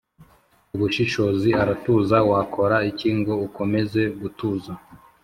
Ubushishozi 0.75 1.49
aratuza 1.61 2.17
wakora 2.29 2.75
iki 2.89 3.09
ngo 3.17 3.33
ukomeze 3.47 4.01
gutuza 4.19 4.71